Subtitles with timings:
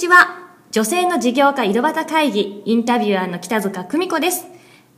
[0.00, 0.48] ちは。
[0.70, 4.46] 女性の事業家井戸端会議、インタビュアーの北塚久美子です。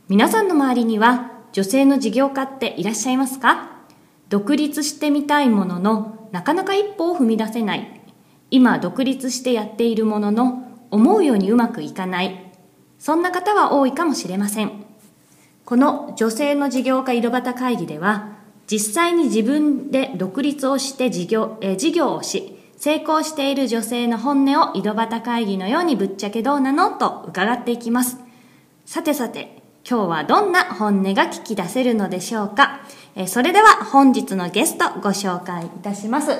[0.07, 3.81] 皆さんの周りには、女性の事業家っていらっしゃいますか？
[4.29, 8.01] 独立してみたいものの、なかなか一歩を踏み出せない。
[8.49, 12.53] 今、独立してやっているものの、思うようにうまくいかない。
[12.97, 14.85] そんな方は多いかもしれません。
[15.65, 22.52] この女性の事業家井戸端会議では、実際に自分で独立をして事業,、え事業をし、
[22.83, 28.17] 成功している女性の本音を井戸端会議のようにぶっちゃけどうなのと伺っていきます。
[28.85, 32.81] さてさて、今日はどんな本音が聞き出せるのでしょうか？
[33.15, 36.31] えそれでは本日のゲストご紹介いたします。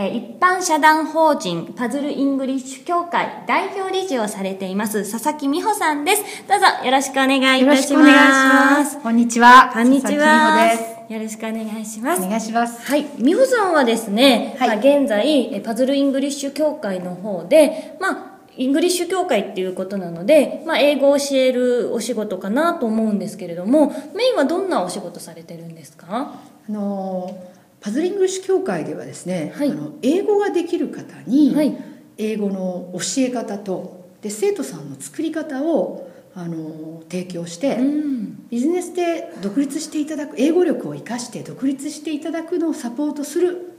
[0.00, 6.22] えー一般社団法人パズルイングリッシュ協会代表理事をされています佐々木未穂さんです。
[6.48, 8.98] どうぞよろしくお願いいたします。
[9.02, 9.70] こんにちは。
[9.74, 10.72] こんにちは。
[11.10, 12.22] よろしくお願いします。
[12.22, 12.80] お願いします。
[12.90, 13.04] はい。
[13.18, 26.06] 未穂さんはですね、はいまあ、現在、えパズルイングリッシュ協会の方で、まあ、イングリッシュ協会っていうことなので、まあ、英語を教えるお仕事かなと思うんですけれども、メインはどんなお仕事されてるんですか？
[26.08, 27.36] あの
[27.80, 31.76] パズルイングリッシュ協会ではですね、はいあの英語ができる方に、はい
[32.18, 38.48] 英語の教え方とで生徒さんの作り方をあの提供して、うん。
[38.50, 43.72] ビジネスで独立していただく英語力を生かして独立していただくのをサポートする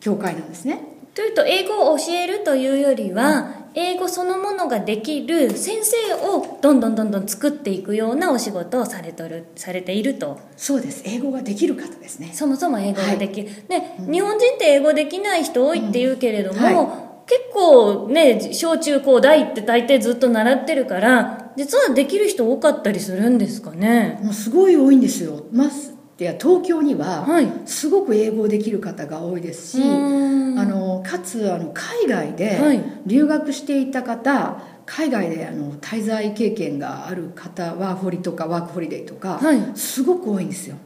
[0.00, 0.84] 協会なんですね。
[1.14, 10.38] というと、英語を教えるというよりは、英語そのものができる先生をどんどんどんどん作っていくようなお仕事をされとる、されていると。
[10.56, 12.30] そうです英語ができる方ですね。
[12.32, 24.18] そもそも英語ができる、で日本人って英語できない人多いって言うけれども、うんは結構ね小中高大って大抵ずっと習ってるから実はできる人多かったりするんですかね？
[24.22, 25.44] もうすごい多いんですよ。
[25.52, 27.50] ましてや東京にははい。
[27.66, 30.58] すごく英語できる方が多いですし、うーん。
[30.58, 32.82] あのかつあの海外ではい。
[33.06, 39.60] 留学していた方、海外であの滞在経験がある方ワーホリとかワークホリデーとか、はい。
[39.74, 40.76] すごく多いんですよ。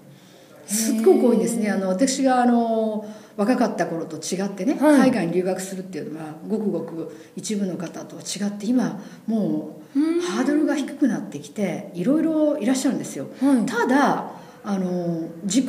[0.67, 1.71] すっごく多いんですね。
[1.71, 5.11] あの私があの若かった頃と違ってね、はい。
[5.11, 13.27] 海外に留学するっていうのはごくごく一部の方とは違って今もうハードルが低くなってきていろいろいらっしゃるんですよ。
[13.41, 13.67] はい。
[13.67, 14.31] ただ
[14.67, 15.67] あの自己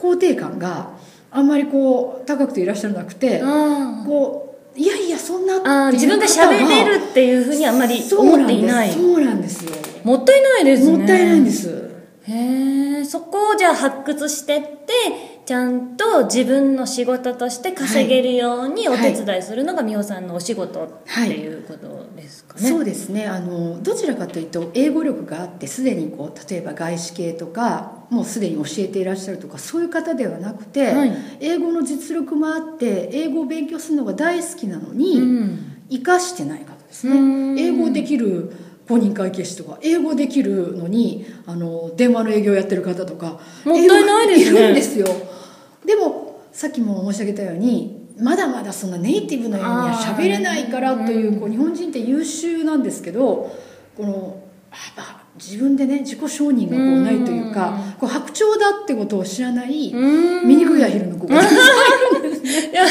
[0.00, 0.90] 肯定感が
[1.32, 8.92] あんまりこう高くていらっしゃらなくてあこういやいやそんな自分が喋れるっていうふうにあんまり思っていない。
[8.92, 9.64] そうなんです。
[9.64, 9.72] よ。
[10.04, 10.96] もったいないですね。
[10.98, 11.90] もったいないんです。
[12.22, 14.79] へえそこをじゃあ発掘してって
[15.44, 23.26] ちゃんと自分の仕事として稼げるようにお手伝いするのが美穂さんのお仕事っていうことですかね、そうですね。
[23.26, 31.12] あのどちらかというと英語力があってすでにこう例えば外資系とかもうすでに教えていらっしゃるとかそういう方ではなくて、はい。
[31.40, 35.76] 英語の実力もあって英語を勉強するのが大好きなのに、うん。
[35.90, 37.60] 生かしてない方ですね。
[37.60, 38.52] 英語できる
[38.90, 44.60] 公認会計士とか英語できるのにあの電話の営業やってる方とかもったいないですね。
[44.62, 45.06] るんですよ。
[45.86, 53.54] でもさっきも申し上げたようにまだまだそんなネイティブのようには喋れないからというこう日本人って優秀なんですけど
[53.96, 54.42] この
[55.36, 60.48] 自分でね自己承認がこうないというかこう白鳥だってことを知らないうん。
[60.48, 61.44] 醜いアヒルの子がい
[62.74, 62.84] や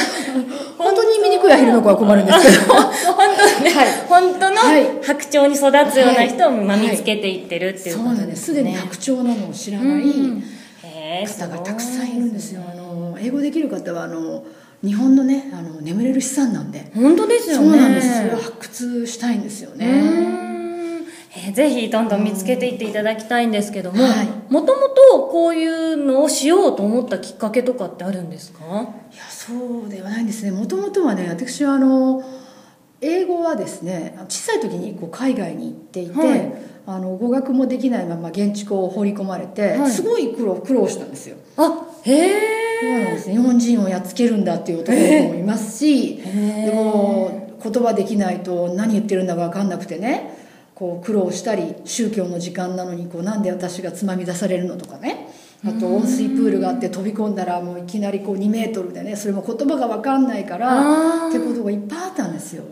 [0.78, 2.90] 本当に醜いアヒルの子は困るんですけど本
[3.36, 8.46] 当ね、はい本当のはい白鳥に育つような人をまあ見つけていってるっていうことそうなんでです。
[8.46, 8.58] すね。
[8.60, 10.04] すでに白鳥なのを知らない
[11.26, 12.62] 方がたくさんいるんですよ。
[12.72, 14.44] あの英語できる方はあの
[14.84, 16.92] 日本のねあの眠れる資産なんで。
[16.96, 17.64] 本当ですよね。
[17.70, 18.18] そうなんです。
[18.22, 21.06] それを発掘したいんですようねん。
[21.36, 24.28] えーぜひどんどん見つけていっていただきたいんですけども、はい。
[24.52, 28.60] もともとこういうのをしようと思ったきっかけとかってあるんですか？
[29.14, 29.54] いやそ
[29.86, 30.52] うではないんですね。
[30.52, 32.24] もともとはね私はあの
[33.50, 36.54] はですね小さい時にこう海外に行っていて、はい。
[36.86, 39.92] あの語学もできないまま現地校を放り込まれて、はい。
[39.92, 41.38] すごい苦労苦労したんですよ。
[41.58, 42.30] あへ
[42.80, 43.36] そうなんえですね。
[43.36, 50.38] 日本人をやっつけるんだっていう男の子もいますし、でも言葉できないと何言ってるんだか分かんなくてね
[50.74, 55.28] こう苦労したり宗教の時間なのにこうなんで私がつまみ出されるのとかね。
[55.68, 62.64] あと温水プールがあって飛び込んだらもういきなりこう2メートルでねそれも言葉が分かんないからってことがいっぱいあったんですよ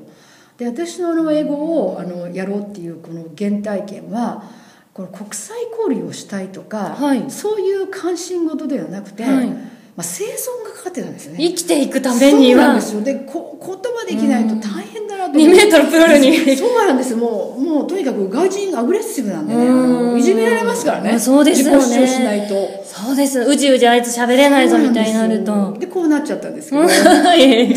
[0.57, 4.43] で私のあの英語をあのやろうっていうこの原体験は
[4.93, 7.29] この国際交流をしたいとか、はい。
[7.29, 9.47] そういう関心事ではなくて、はい。
[9.47, 11.37] まあ、生存がかかってたんですよね。
[11.39, 12.61] 生きていくためには。
[12.61, 13.01] そうなんですよ。
[13.01, 16.57] でこ言葉できないと大変だななと思って2メートルプールに。
[16.57, 17.15] そうなんです。
[17.15, 20.19] もうもうとにかく外人アグレッシブなんでね。
[20.19, 21.11] いじめられますからね。
[21.11, 21.77] あそうですよね。
[21.77, 22.83] 自己主張しないと。
[22.83, 23.39] そうです。
[23.39, 25.75] うじうじあいつ喋れないぞみたいになると。
[25.79, 26.81] でこうなっちゃったんですけど。
[26.83, 27.75] はい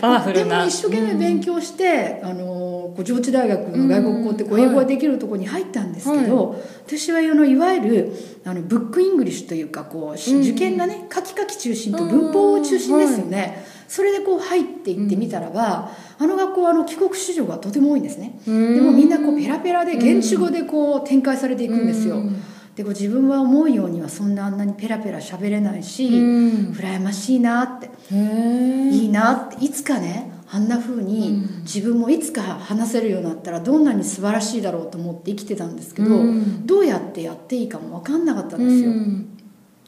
[0.00, 0.60] パワフでルな。
[0.60, 8.12] も一生懸命勉強して、あの上智大学の外国語って英語ができるところに入ったんですけど、私はあのいわゆる
[8.44, 22.42] あの book English というかこう受験がね書き書き中心と文法中心ですよね、それでこう入っていってみたらば、あの学校はあの帰国子女がとても多いんですね、でもみんなこうペラペラで現地語でこう展開されていくんですよ、うん。
[22.74, 26.72] でこう自分は思うようにはそんなあんなにペラペラ喋れないし、うん。
[26.72, 36.66] 羨ましいなっていいなっていつかねあんな風に自分もいつか話せるようになったらどんなに素晴らしいだろうと思って生きてたんですけど、うん。
[36.66, 39.31] どうやってやっていいかも分かんなかったんですよ、うん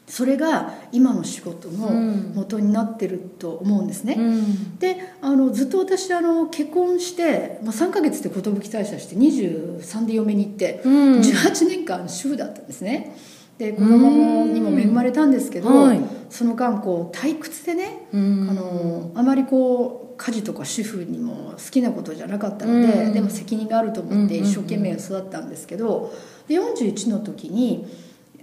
[0.07, 2.33] それが今の仕事のうん。
[2.35, 4.77] 元になってると思うんですね、うん。
[4.77, 11.19] であのずっと私あの結婚して、まあ、3ヶ月で寿退社して23で嫁に行って、うん。
[11.19, 13.17] 18年間主婦だったんですね。
[13.57, 15.99] で子供もにも恵まれたんですけど、はい。
[16.29, 18.47] その間こう退屈でね、うん。
[18.49, 23.13] あのあまりこう家事とか主婦にも好きなことじゃなかったので、うん。
[23.13, 26.13] でも責任があると思ってうん一生懸命育ったんですけど
[26.47, 27.87] で41の時に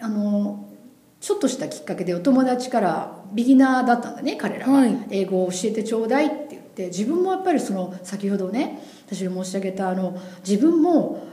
[0.01, 0.69] あの
[1.23, 5.07] ちょっとしたきっかけでお友達からビギナーだったんだね彼らは、はい。
[5.09, 11.25] 英語を教えてちょうだいって言って自分もやっぱりその先ほどね私が申し上げたあの自分も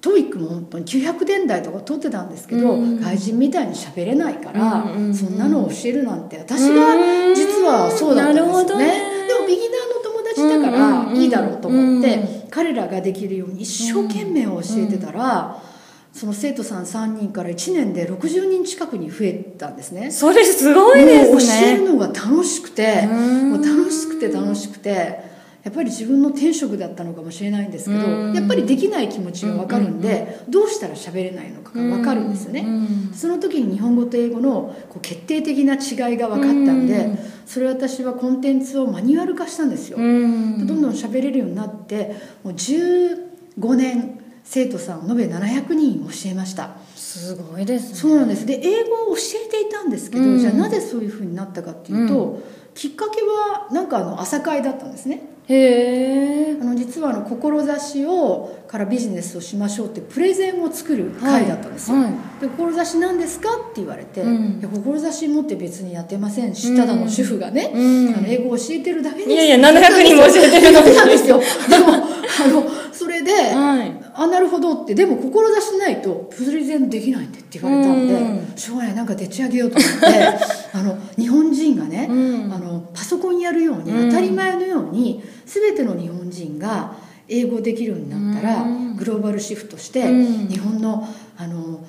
[0.00, 3.00] TOEIC も本当に900点台とか取ってたんですけど、うん。
[3.00, 6.96] 外人みたいに喋れないから、うんそんなのを教えるなんて私が
[7.32, 8.86] 実はそうだったんですよね。
[8.86, 9.26] ね。
[9.28, 15.62] でもビギナーの友達だからいいだろうと思って、う彼らができるように一生懸命教えてたら、
[16.12, 20.10] その生徒さん3人から1年で60人近くに増えたんですね。
[20.10, 23.50] それすごいですもう教えるねのが楽しくてうん。
[23.52, 25.30] もう楽しくて楽しくて
[25.62, 28.34] やっぱり自分の天職だったのかもしれないんですけどうん。
[28.34, 32.64] やっぱりできない気持ちが分かるんでどうしたら喋れないのかが分かるんですよね。
[32.66, 39.98] うんその時に日本語と英語のこう決定的な違いが分かったんでうんそれ私はコンテンツをマニュアル化したんですよ。
[39.98, 40.66] うん。
[40.66, 46.70] どんどん喋れるようになってもう15年生徒さん延べ700人教えました。
[46.96, 47.94] すごいですね。
[47.96, 48.46] そうなんです。
[48.46, 50.38] で英語を教えていたんですけど、うん。
[50.38, 52.40] じゃあなぜそういうふうになったかっていうと、
[52.74, 55.22] きっかけはなんかあの朝会だったんですね。
[55.48, 56.58] へえ。
[56.60, 64.60] あの実はあの志をからビジネスをしましょうってプレゼンを作る会だったんですよ、はいで志なんですかって言われて、うん。
[64.60, 68.14] いや志持って別にやってませんし、ただの主婦がね、うん。
[68.14, 69.30] あの英語を教えてるだけです。
[69.30, 71.40] いやいや700人も教えてるだけなんですよ。
[71.68, 78.56] で もあのそれで、はいあなるほどってでも志ないとプレゼンできないんでって言われたんで、うん。
[78.56, 80.06] しょうがないなんかでち上げようと思って
[80.72, 82.52] あの日本人がね、うん。
[82.52, 84.10] あのパソコンやるようにうん。
[84.10, 86.94] 当たり前のように全ての日本人が
[87.28, 88.96] 英語できるようになったら、うん。
[88.96, 90.48] グローバルシフトして、うん。
[90.48, 91.80] 日本のあの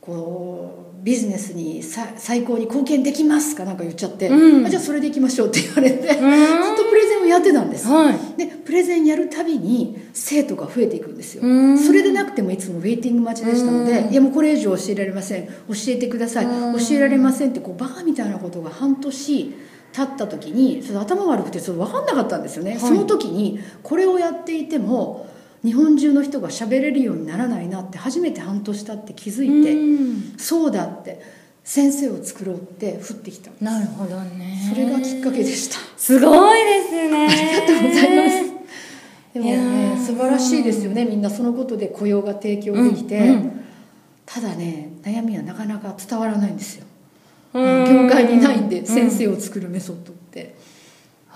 [0.00, 3.64] こうビジネスにさ最高に貢献できますか？
[3.64, 4.66] なんか言っちゃって、うん。
[4.66, 8.18] あじゃあそれでいきましょうって言われて、ずっとんプレゼンをやってたんです、はい。
[8.36, 11.42] でプレゼンやるたびに生徒が増えていくんですよ。
[11.44, 11.78] うん。
[11.78, 14.12] それでなくてもいつもウェイティング待ちでしたのでうん。
[14.12, 15.46] いやもうこれ以上教えられません。
[15.46, 15.52] 教
[15.88, 16.46] えてください。
[16.46, 16.78] うん。
[16.78, 19.54] 教えられませんってこうバカみたいなことが半年
[19.92, 22.80] 経った時にちょっと頭悪くてちょっと分かんなかったんですよね、はい。
[22.80, 25.27] その時にこれをやっていても
[25.64, 30.38] 日本中の人が喋れるようにならないなって初めて半年経って気づいて、うん。
[30.38, 31.20] そうだって
[31.64, 33.50] 先生を作ろうって降ってきた。
[33.60, 34.58] なるほどね。
[34.68, 35.78] それがきっかけでした。
[35.96, 37.26] すごいですね。
[37.26, 38.58] ありがとうございます。
[39.34, 39.98] でもねー。
[39.98, 41.04] 素晴らしいですよね。
[41.04, 43.64] みんなそのことで雇用が提供できて、うんうん。
[44.24, 46.86] ただね悩みはなかなか伝わらないんですよ。
[47.54, 47.84] うん。
[47.84, 50.54] 業界にないんでうん先生を作るメソッドって、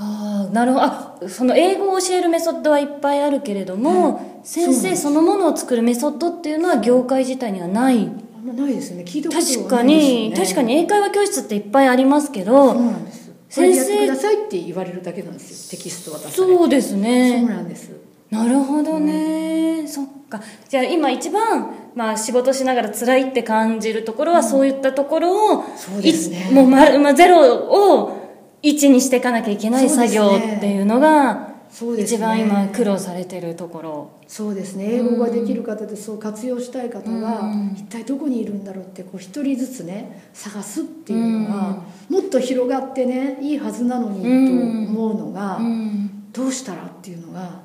[0.04, 0.84] ああなるほど。
[0.84, 4.82] あその英語を教えるメソッドはいっぱいあるけれども、うなんです。
[4.82, 7.98] 生そのものを作るメソッドっていうのは業界自体にはない。
[7.98, 9.04] あんまないですね。
[9.04, 13.30] 聞いたことないですよに、ね確かに英会話教室っていっぱいありますけそうどなんです。
[13.48, 15.72] 先生先生やってくださいって言われるだけなんです。
[15.72, 17.92] よテキスト渡さそうですそうねなんです。
[18.30, 20.40] なるほどね、そっか。
[20.66, 26.48] じゃあ今一番、まあ、仕事しながら辛いって感じるところは、そういったところをそうですね。
[26.50, 28.21] いもう、ままあ、ゼロを
[28.62, 31.52] 1にしていかなきゃいけない作業っていうのが
[31.98, 34.10] 一番今苦労されてるところ。
[34.28, 34.94] そうですね。
[34.94, 37.72] 英語ができる方でそう活用したい方がうん。
[37.74, 46.30] 一体どこにいるんだろうってこう一人ずつね探すっていうのがもっと広がってねいいはずなのにと思うのがうん。
[46.32, 47.60] どうしたらっていうのが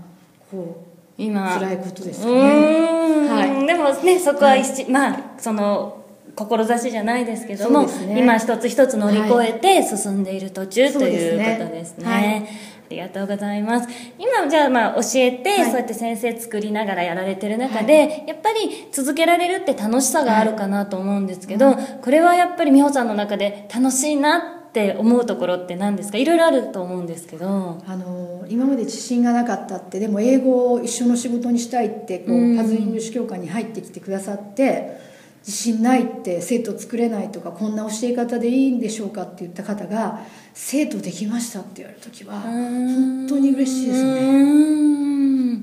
[0.49, 0.83] こ
[1.17, 1.53] う今。
[1.59, 3.29] 辛いことですうよね。
[3.29, 3.67] はい。
[3.67, 6.05] でもねそこは一、まあその
[6.37, 12.47] 志じゃないですけども、ね今一つ一つ乗り越えて進んでいる途中、そうということですね、はい。
[12.89, 13.89] りがとうございます。
[14.17, 15.65] 今じゃあまあ教えて、はい。
[15.65, 26.17] そうやって先生作りながらやられてる中で、やっぱり続けられるって楽しさがあるかなと思うんですけど、これはやっぱり美穂さんの中で楽しいなって思うところって何ですか？
[26.17, 27.81] いろいろあると思うんですけど。
[27.85, 32.57] あの今まで自信がなかったってでも英語を一生の仕事にしたいってこう、うん。
[32.57, 35.16] パズルイングリッシュ協会に入ってきてくださって
[35.47, 40.19] 自信ないって生徒作れないとかこんな教え方でいいんでしょうかって言った方が
[40.53, 45.55] 生徒できましたって言われる時は本当に嬉しいですね。
[45.55, 45.61] ね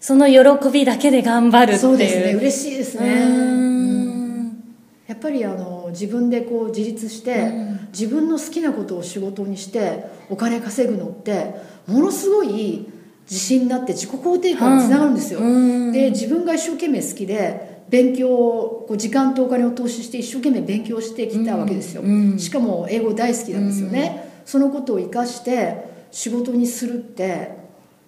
[0.00, 1.78] その喜びだけで頑張るっていう。
[1.80, 2.32] そうですね。
[2.32, 3.24] 嬉しいですね。
[3.24, 4.64] うん。
[5.06, 7.52] やっぱりあの自分でこう自立して、
[7.92, 11.54] 自分の好きなことを仕事にしてお金稼ぐのって
[11.86, 12.88] ものすごい
[13.30, 15.92] 自信になって自己肯定感につながるんですよ、うん。
[15.92, 27.50] で自分が一生懸命好きで勉強をこう時間とお金を投資して一生懸命勉強してきたわけですよ、うんしかも英語大好きなんですよね、そのことを生かして仕事にするって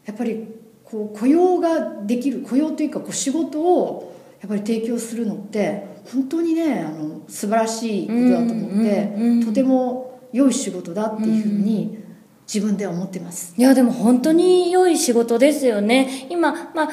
[0.07, 0.47] やっぱり
[0.85, 9.47] こう雇用ができる雇用というかこう仕事をやっぱり提供するのって本当にねあの素晴らしいことだと思って、うんうんうん。
[9.47, 12.02] とても良い仕事だっていうふうに
[12.53, 16.27] 自分では思ってます、いやでも本当に良い仕事ですよね。
[16.29, 16.89] 今、まあ、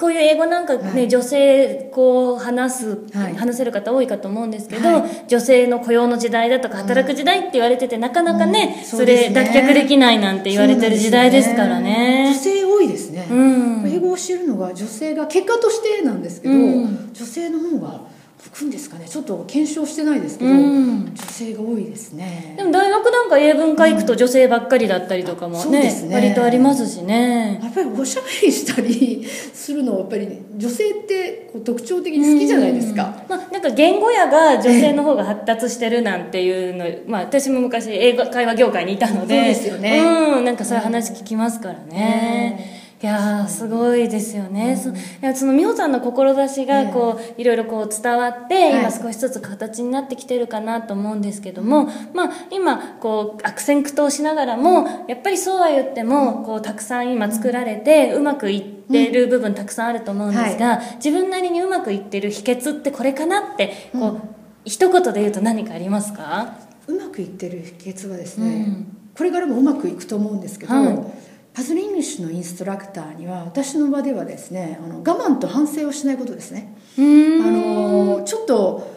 [0.00, 1.08] こういう英語なんかね、はい。
[1.08, 3.36] 女性こう話す、はい。
[3.36, 8.84] 話せる方多いかと思うんですけど、は女性の雇用の時代だとか働く時代って言われてて、なかなかね、うん。
[8.84, 12.32] それ脱却できないなんて言われてる時代ですからね。
[12.32, 13.88] 女性多いですね、うん。
[13.88, 17.10] 英語を教えるのが女性が結果としてなんですけど、うん。
[17.12, 18.00] 女性の方が
[18.44, 19.08] 向くんですかね。
[19.08, 21.14] ちょっと検証してないですけど、うん。
[21.14, 22.54] 女性が多いですね。
[22.56, 26.14] でも大学なんか英文科行くと女性ばっかりだったりとかもね,、ですね。
[26.14, 27.58] 割とありますしね。
[27.62, 39.36] やっぱりおしゃべりしたりするのはやっぱり女性ってこう特徴的に好きじゃないですか、まあ、なんか言語野が女性の方が発達してるなんていうの、まあ、私も昔英語会話業界にいたので。
[39.36, 40.00] そうですよね。
[40.00, 40.44] うん。
[40.44, 42.73] なんかそういう話聞きますからね、
[43.04, 48.80] いやーすごいですよね、そいやその美穂さんの志がこう、いろいろこう伝わって、はい。
[48.80, 64.20] 今少しずつ形になってきてるかなと思うんですけども、まあ、今こう悪戦苦闘しながらもやっぱりそうは言ってもこうたくさん今作られてうまくいってる部分たくさんあると思うんですが、自分なりにうまくいってる秘訣ってこれかなってこう、
[64.64, 66.54] 一言で言うと何かありますか？
[66.86, 68.96] うまくいってる秘訣はですね、うん。
[69.14, 78.92] これからもうまくいくと思うんですけど、はいパズルイングリッシュのインストラクターには私の場ではですねあの我慢と反省をしないことですね、あのちょっと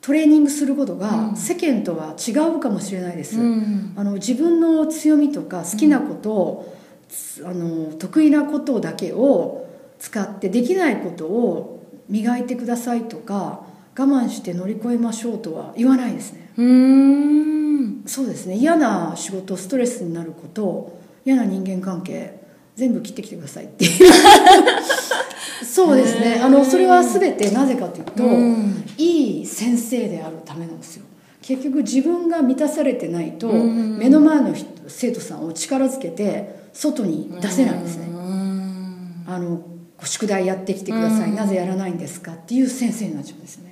[0.00, 1.36] トレーニングすることうがん。
[1.36, 3.92] 世間とは違うかもしれないです、うん。
[3.94, 6.76] あの自分の強みとか好きなことを、
[7.08, 9.68] つあの得意なことだけを
[10.00, 13.60] 使ってできないことを磨いてくださいとか
[13.96, 16.50] 我慢して乗り越えましょうとは言わないですね。
[16.56, 18.02] うーん。
[18.06, 18.56] そうですね。
[18.56, 22.40] 嫌な仕事ストレスになること嫌な人間関係
[22.74, 23.90] 全部切ってきてくださいっていう。
[25.64, 26.40] そうですね。
[26.42, 28.84] あのそれは全てなぜかというと、うん。
[28.98, 31.04] いい先生であるためなんですよ。
[31.40, 39.24] 結局自分が満たされてないと、うん目の前の人生徒さんを力づけて外に出せないんですね、うん。
[39.26, 39.60] あの
[39.98, 41.36] ご宿題やってきてください、うん。
[41.36, 43.71] なぜやらないんですかっていう先生になっちゃうんですね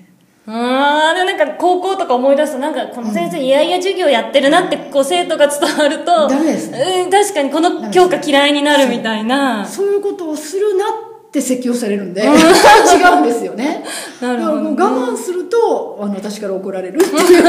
[0.52, 7.04] あーでもなんか高校とか思い出すとなんかこの先生いやいや授業やってるなってこう生徒が伝わるとダメですね。
[7.04, 9.64] うん確かにこの教科嫌いになるみたいな。
[9.64, 13.84] そういうことをするなって説教されるんで違うんですよね。
[14.20, 14.70] なるほどね。
[14.76, 17.44] だからもう我慢するとあの私から怒られるっていう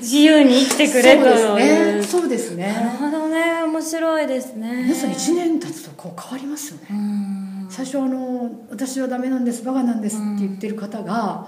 [0.00, 1.58] 自由に生きてくれとそう。
[1.58, 3.62] ですねそうですなるねほどね。
[3.64, 4.82] 面白いですね。
[4.84, 6.86] 皆さん1年経つとこう変わりますよね。
[6.90, 7.66] うん。
[7.70, 11.46] 最初あの「私はダメなんですバカなんです」って言ってる方が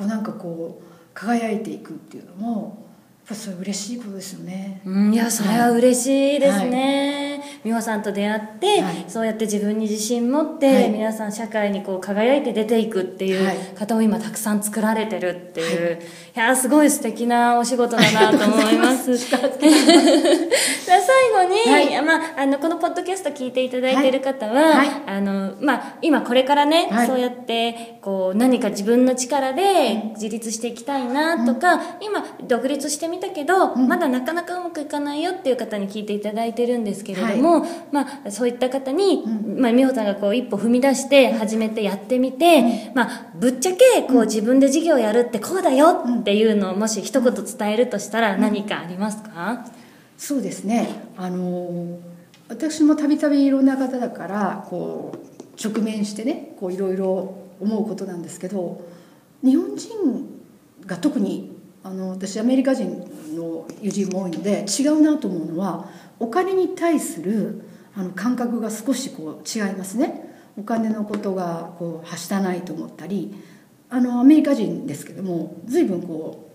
[0.00, 2.86] こうなんかこう輝いていくっていうのも
[3.18, 4.80] やっぱそれ嬉しいことですよね。
[4.86, 7.29] うんいやそれは嬉しいですね、
[7.64, 9.04] 美穂さんと出会って、はい。
[9.08, 10.90] そうやって自分に自信持って、はい。
[10.90, 13.56] 皆さん社会にこう輝いて出ていくっていうはい。
[13.74, 15.98] 方を今たくさん作られてるっていう、
[16.36, 19.16] い、やすごい素敵なお仕事だなと思います。
[19.16, 22.02] じ ゃあ 最後に、はい。
[22.02, 24.88] まあ、あのこのポッドキャスト聞いていただいている方は、はい。
[25.06, 27.06] あのまあ、今これからね、はい。
[27.06, 49.66] そうやってこう何か自分の力で自立していきたいなとか、今独立してみたけど、まだなかなかうまくいかないよっていう方に聞いていただいてるんですけれども、まあ、そういった方に、まあ、美穂さんがこう一歩踏み出して始めてやってみて、まあ、ぶっちゃけこう自分で事業やるってこうだよっていうのをもし一言伝えるとしたら何かありますか、
[50.16, 50.88] そうですね。
[51.16, 51.98] あの
[52.48, 55.20] 私もたびたびいろんな方だからこう
[55.62, 58.80] 直面してねこういろいろ思うことなんですけど
[59.44, 59.90] 日本人
[60.86, 62.88] が特にあの私アメリカ人
[63.36, 65.88] の友人も多いので違うなと思うのは
[66.20, 67.62] お金に対する
[67.96, 70.30] あの感覚が少しこう違いますね。
[70.56, 73.34] お金のことがこうはしたないと思ったり
[73.88, 76.50] あのアメリカ人ですけども随分こ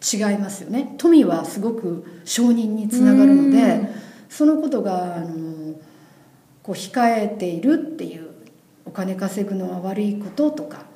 [0.00, 0.94] う違いますよね。
[0.96, 3.88] 富はすごく承認につながるので
[4.28, 5.74] そのことがあの
[6.62, 8.28] こう控えているっていう
[8.84, 10.86] お金稼ぐのは悪いこととか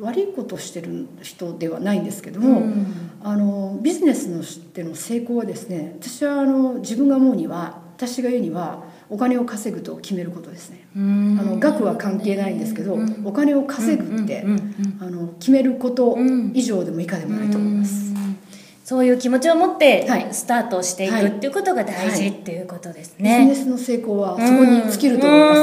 [0.00, 2.62] 悪いことをしてる人ではないんですけども、
[3.24, 10.86] あのビジネスのしての成功はですね私はあの自分が思うには私が言うにはお金を稼ぐと決めることですね。
[10.94, 14.44] あの額は関係ないんですけどお金を稼ぐって
[15.00, 16.16] あの決めること
[16.54, 18.12] 以上でも以下でもないと思います。
[18.84, 23.46] そういう気持ちを持ってスタートしていく、はい、っていうことが大事、はい、っていうことですね。
[23.48, 25.61] ビジネスの成功はそこに尽きると思います。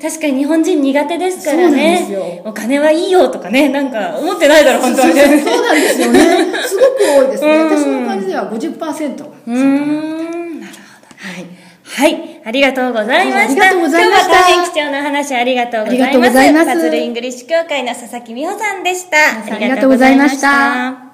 [0.00, 2.42] 確かに日本人苦手ですからね。
[2.44, 5.40] お金はいいよとかね、なんか思ってないだろう、本当に、ね。
[5.40, 6.20] そうなんですよね。
[6.66, 7.64] すごく多いですね。
[7.64, 9.24] 私の感じでは50%。
[9.46, 10.60] うん。
[10.60, 11.16] なるほど。
[11.16, 11.60] はい。
[11.84, 12.40] はい。
[12.44, 13.44] ありがとうございました。
[13.44, 14.28] ありがとうございました。
[14.28, 16.08] 今日は大変貴重な話ありがとうございます。
[16.08, 16.66] ありがとうございます。
[16.66, 19.54] パズルイングリッシュ協会の佐々木未穂さんでした。
[19.54, 21.09] ありがとうございました。